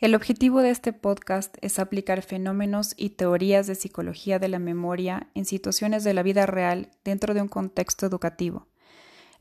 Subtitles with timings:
[0.00, 5.28] El objetivo de este podcast es aplicar fenómenos y teorías de psicología de la memoria
[5.34, 8.66] en situaciones de la vida real dentro de un contexto educativo.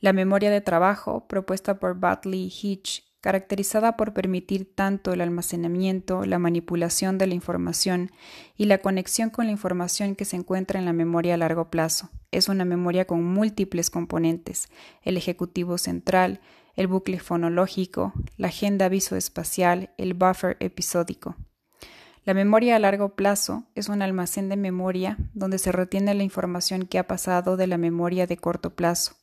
[0.01, 6.39] La memoria de trabajo, propuesta por Butley Hitch, caracterizada por permitir tanto el almacenamiento, la
[6.39, 8.11] manipulación de la información
[8.57, 12.09] y la conexión con la información que se encuentra en la memoria a largo plazo.
[12.31, 14.67] Es una memoria con múltiples componentes,
[15.03, 16.41] el ejecutivo central,
[16.75, 21.35] el bucle fonológico, la agenda visoespacial, el buffer episódico.
[22.25, 26.85] La memoria a largo plazo es un almacén de memoria donde se retiene la información
[26.85, 29.15] que ha pasado de la memoria de corto plazo.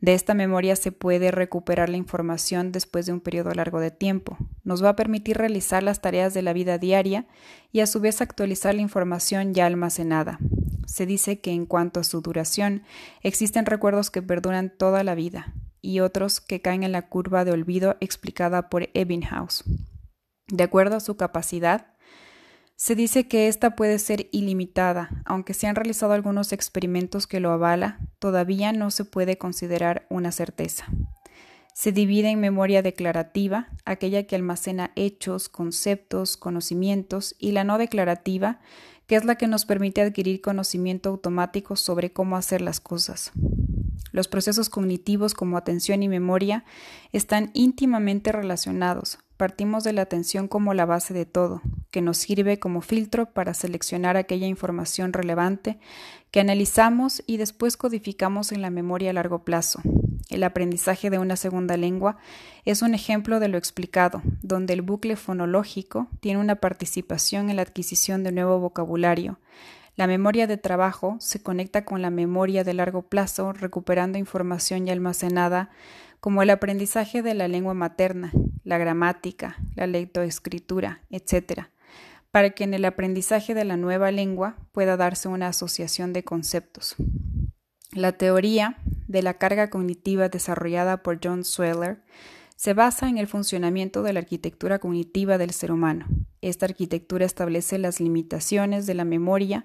[0.00, 4.36] De esta memoria se puede recuperar la información después de un periodo largo de tiempo.
[4.62, 7.26] Nos va a permitir realizar las tareas de la vida diaria
[7.72, 10.38] y a su vez actualizar la información ya almacenada.
[10.86, 12.82] Se dice que en cuanto a su duración,
[13.22, 17.52] existen recuerdos que perduran toda la vida y otros que caen en la curva de
[17.52, 19.64] olvido explicada por Ebbinghaus.
[20.48, 21.94] De acuerdo a su capacidad,
[22.76, 27.50] se dice que ésta puede ser ilimitada, aunque se han realizado algunos experimentos que lo
[27.50, 30.86] avala, todavía no se puede considerar una certeza.
[31.72, 38.60] Se divide en memoria declarativa, aquella que almacena hechos, conceptos, conocimientos, y la no declarativa,
[39.06, 43.32] que es la que nos permite adquirir conocimiento automático sobre cómo hacer las cosas.
[44.12, 46.64] Los procesos cognitivos como atención y memoria
[47.12, 49.18] están íntimamente relacionados.
[49.36, 53.52] Partimos de la atención como la base de todo, que nos sirve como filtro para
[53.54, 55.78] seleccionar aquella información relevante
[56.30, 59.80] que analizamos y después codificamos en la memoria a largo plazo.
[60.30, 62.16] El aprendizaje de una segunda lengua
[62.64, 67.62] es un ejemplo de lo explicado, donde el bucle fonológico tiene una participación en la
[67.62, 69.38] adquisición de nuevo vocabulario,
[69.96, 74.92] la memoria de trabajo se conecta con la memoria de largo plazo, recuperando información ya
[74.92, 75.70] almacenada,
[76.20, 78.32] como el aprendizaje de la lengua materna,
[78.64, 81.66] la gramática, la lectoescritura, etc.,
[82.30, 86.96] para que en el aprendizaje de la nueva lengua pueda darse una asociación de conceptos.
[87.92, 92.02] La teoría de la carga cognitiva desarrollada por John Sweller
[92.56, 96.06] se basa en el funcionamiento de la arquitectura cognitiva del ser humano.
[96.40, 99.64] Esta arquitectura establece las limitaciones de la memoria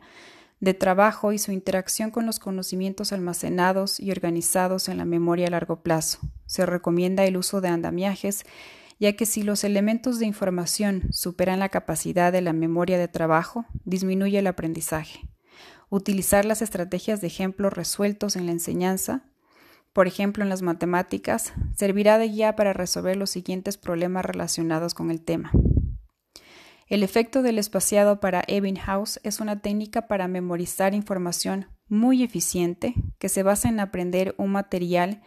[0.60, 5.52] de trabajo y su interacción con los conocimientos almacenados y organizados en la memoria a
[5.52, 6.20] largo plazo.
[6.46, 8.44] Se recomienda el uso de andamiajes,
[9.00, 13.66] ya que si los elementos de información superan la capacidad de la memoria de trabajo,
[13.86, 15.30] disminuye el aprendizaje.
[15.90, 19.29] Utilizar las estrategias de ejemplos resueltos en la enseñanza
[20.00, 25.12] por ejemplo en las matemáticas, servirá de guía para resolver los siguientes problemas relacionados con
[25.12, 25.52] el tema.
[26.88, 33.28] El efecto del espaciado para Ebbinghaus es una técnica para memorizar información muy eficiente que
[33.28, 35.22] se basa en aprender un material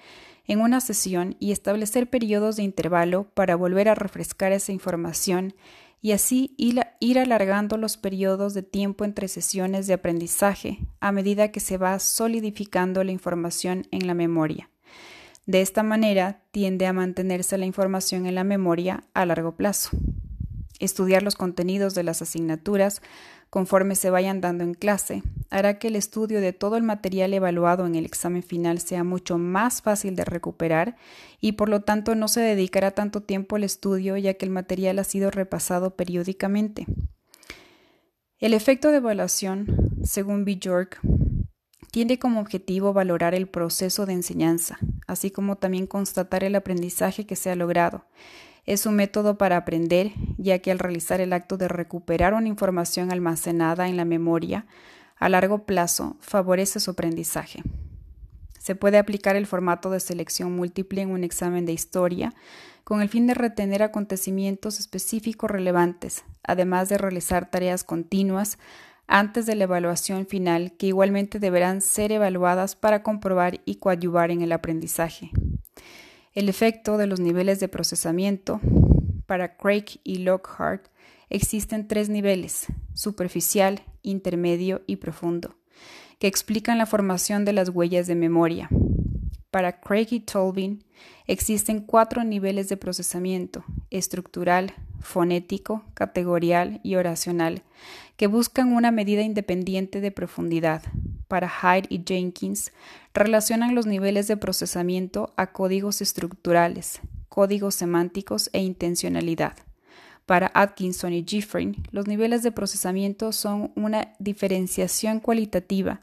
[0.47, 5.54] en una sesión y establecer periodos de intervalo para volver a refrescar esa información
[6.02, 11.60] y así ir alargando los periodos de tiempo entre sesiones de aprendizaje a medida que
[11.60, 14.68] se va solidificando la información en la memoria.
[15.46, 19.91] De esta manera tiende a mantenerse la información en la memoria a largo plazo.
[20.80, 23.00] Estudiar los contenidos de las asignaturas
[23.52, 27.84] conforme se vayan dando en clase hará que el estudio de todo el material evaluado
[27.84, 30.96] en el examen final sea mucho más fácil de recuperar
[31.38, 34.98] y por lo tanto no se dedicará tanto tiempo al estudio ya que el material
[34.98, 36.86] ha sido repasado periódicamente.
[38.38, 40.98] El efecto de evaluación, según Bjork,
[41.91, 47.36] tiene como objetivo valorar el proceso de enseñanza, así como también constatar el aprendizaje que
[47.36, 48.06] se ha logrado.
[48.64, 50.12] Es un método para aprender,
[50.42, 54.66] ya que al realizar el acto de recuperar una información almacenada en la memoria,
[55.16, 57.62] a largo plazo favorece su aprendizaje.
[58.58, 62.32] Se puede aplicar el formato de selección múltiple en un examen de historia
[62.84, 68.59] con el fin de retener acontecimientos específicos relevantes, además de realizar tareas continuas
[69.06, 74.42] antes de la evaluación final que igualmente deberán ser evaluadas para comprobar y coadyuvar en
[74.42, 75.30] el aprendizaje.
[76.34, 78.60] El efecto de los niveles de procesamiento.
[79.27, 80.89] Para Craig y Lockhart
[81.30, 85.57] existen tres niveles, superficial, intermedio y profundo,
[86.19, 88.69] que explican la formación de las huellas de memoria.
[89.51, 90.83] Para Craig y Tolvin
[91.27, 97.63] existen cuatro niveles de procesamiento, estructural, fonético, categorial y oracional,
[98.16, 100.83] que buscan una medida independiente de profundidad.
[101.28, 102.72] Para Hyde y Jenkins
[103.15, 107.01] relacionan los niveles de procesamiento a códigos estructurales,
[107.32, 109.56] códigos semánticos e intencionalidad.
[110.26, 116.02] Para Atkinson y Giffrin, los niveles de procesamiento son una diferenciación cualitativa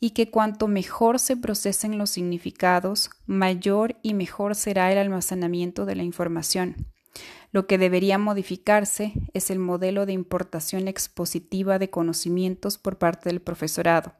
[0.00, 5.94] y que cuanto mejor se procesen los significados, mayor y mejor será el almacenamiento de
[5.94, 6.88] la información.
[7.52, 13.40] Lo que debería modificarse es el modelo de importación expositiva de conocimientos por parte del
[13.40, 14.14] profesorado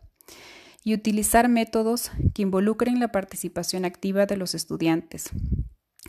[0.84, 5.30] y utilizar métodos que involucren la participación activa de los estudiantes,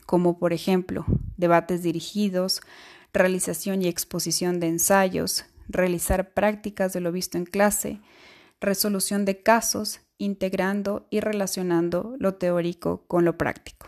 [0.06, 1.06] como por ejemplo
[1.38, 2.62] debates dirigidos,
[3.14, 8.00] realización y exposición de ensayos, realizar prácticas de lo visto en clase,
[8.60, 13.88] resolución de casos, integrando y relacionando lo teórico con lo práctico.